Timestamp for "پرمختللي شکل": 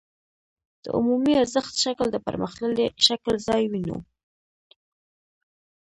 2.27-3.33